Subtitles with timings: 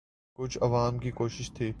[0.37, 1.69] کچھ عوام کی کوشش تھی۔